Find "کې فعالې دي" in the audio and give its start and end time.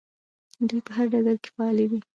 1.43-1.99